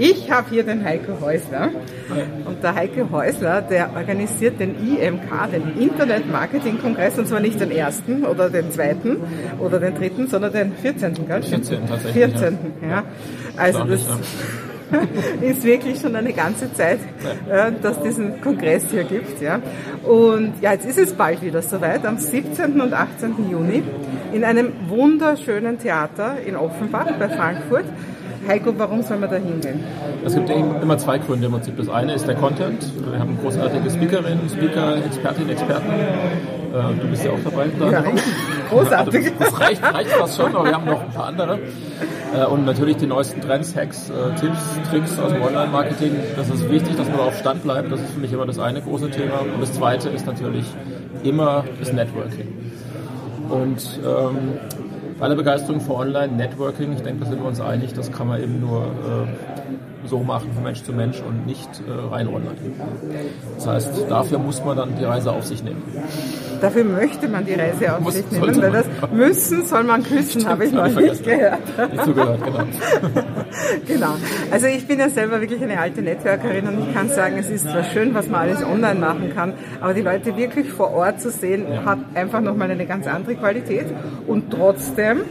[0.00, 1.68] Ich habe hier den Heiko Häusler.
[2.46, 7.60] Und der Heiko Häusler, der organisiert den IMK, den Internet Marketing Kongress, und zwar nicht
[7.60, 9.18] den ersten oder den zweiten
[9.58, 11.26] oder den dritten, sondern den 14.
[11.26, 11.42] Gell?
[11.42, 11.86] 14.
[11.86, 12.12] tatsächlich.
[12.14, 12.58] 14.
[12.80, 12.88] Ja.
[12.88, 13.04] ja.
[13.58, 14.06] Also das
[15.40, 17.00] ist wirklich schon eine ganze Zeit,
[17.48, 19.40] ja, dass es diesen Kongress hier gibt.
[19.40, 19.60] Ja.
[20.02, 22.80] Und ja, jetzt ist es bald wieder soweit, am 17.
[22.80, 23.50] und 18.
[23.50, 23.82] Juni
[24.32, 27.84] in einem wunderschönen Theater in Offenbach bei Frankfurt.
[28.48, 29.84] Heiko, warum soll man da hingehen?
[30.24, 31.76] Es gibt immer zwei Gründe im Prinzip.
[31.76, 32.90] Das eine ist der Content.
[33.10, 35.90] Wir haben großartige Speakerinnen, Speaker, Expertinnen, Experten.
[35.90, 37.66] Äh, du bist ja auch dabei.
[37.90, 38.04] Ja,
[38.70, 39.26] großartig.
[39.26, 41.58] Also, das reicht, reicht fast schon, aber wir haben noch ein paar andere.
[42.34, 46.12] Äh, und natürlich die neuesten Trends, Hacks, äh, Tipps, Tricks aus dem Online-Marketing.
[46.36, 47.90] Das ist wichtig, dass man auf Stand bleibt.
[47.90, 49.40] Das ist für mich immer das eine große Thema.
[49.40, 50.66] Und das zweite ist natürlich
[51.22, 52.48] immer das Networking.
[53.48, 54.58] Und ähm,
[55.18, 58.42] bei aller Begeisterung für Online-Networking, ich denke, da sind wir uns einig, das kann man
[58.42, 62.56] eben nur äh, so machen von Mensch zu Mensch und nicht äh, rein online.
[63.56, 65.82] Das heißt, dafür muss man dann die Reise auf sich nehmen.
[66.60, 70.48] Dafür möchte man die Reise auf muss, sich nehmen, weil das müssen soll man küssen,
[70.48, 71.58] habe ich noch nicht gehört.
[71.92, 72.64] Nicht zugehört, genau.
[73.86, 74.14] genau.
[74.50, 77.68] Also ich bin ja selber wirklich eine alte Networkerin und ich kann sagen, es ist
[77.68, 81.30] zwar schön, was man alles online machen kann, aber die Leute wirklich vor Ort zu
[81.30, 83.86] sehen, hat einfach nochmal eine ganz andere Qualität
[84.26, 85.22] und trotzdem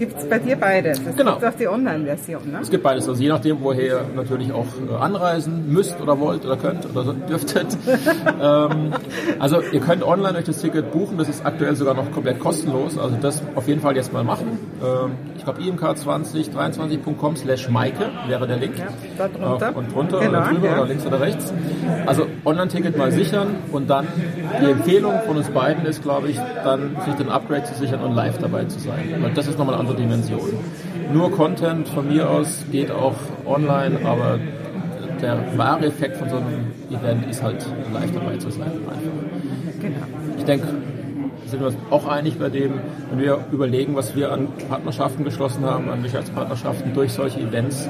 [0.00, 0.98] gibt es bei dir beides.
[0.98, 1.34] Es genau.
[1.34, 2.50] gibt auch die Online-Version.
[2.50, 2.58] Ne?
[2.62, 3.06] Es gibt beides.
[3.06, 7.12] Also je nachdem, woher ihr natürlich auch äh, anreisen müsst oder wollt oder könnt oder
[7.28, 7.66] dürftet.
[8.42, 8.94] ähm,
[9.38, 11.18] also ihr könnt online euch das Ticket buchen.
[11.18, 12.98] Das ist aktuell sogar noch komplett kostenlos.
[12.98, 14.58] Also das auf jeden Fall jetzt mal machen.
[14.82, 18.78] Ähm, ich glaube imk2023.com slash Maike wäre der Link.
[18.78, 19.68] Ja, da drunter.
[19.68, 20.72] Äh, und drunter genau, oder drüber ja.
[20.78, 21.52] oder links oder rechts.
[22.06, 24.06] Also Online-Ticket mal sichern und dann
[24.62, 28.14] die Empfehlung von uns beiden ist, glaube ich, dann sich den Upgrade zu sichern und
[28.14, 29.16] live dabei zu sein.
[29.20, 30.40] Weil das ist nochmal ein andere Dimension.
[31.12, 34.38] Nur Content von mir aus geht auch online, aber
[35.20, 38.72] der wahre Effekt von so einem Event ist halt live dabei zu sein.
[39.80, 39.96] Genau.
[40.38, 40.68] Ich denke,
[41.46, 42.74] sind wir uns auch einig bei dem,
[43.10, 47.88] wenn wir überlegen, was wir an Partnerschaften geschlossen haben, an Sicherheitspartnerschaften durch solche Events.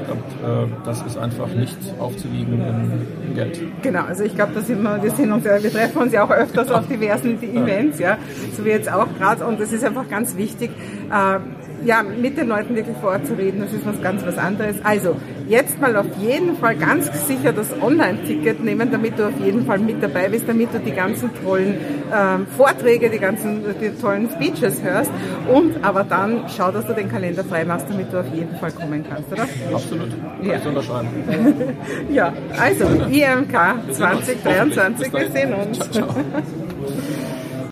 [0.00, 3.60] Ich glaube, äh, das ist einfach nicht aufzuwiegen in, Geld.
[3.80, 6.86] Genau, also ich glaube, wir, wir, sind uns, wir treffen uns ja auch öfters auf
[6.86, 8.18] diversen Events, ja,
[8.54, 9.46] so wie jetzt auch gerade.
[9.46, 10.70] Und das ist einfach ganz wichtig,
[11.10, 11.38] äh,
[11.84, 14.76] ja, mit den Leuten wirklich vor Ort zu reden, das ist was ganz was anderes.
[14.84, 15.16] Also,
[15.48, 19.78] jetzt mal auf jeden Fall ganz sicher das Online-Ticket nehmen, damit du auf jeden Fall
[19.78, 21.76] mit dabei bist, damit du die ganzen tollen
[22.14, 25.10] ähm, Vorträge, die ganzen die tollen Speeches hörst
[25.52, 28.72] und aber dann schau, dass du den Kalender frei machst, damit du auf jeden Fall
[28.72, 29.46] kommen kannst, oder?
[29.74, 30.10] Absolut.
[30.10, 30.56] Kann ja.
[30.56, 31.08] ich unterschreiben.
[32.10, 35.78] ja, also IMK 2023, wir sehen uns.
[35.78, 36.16] Ciao, ciao.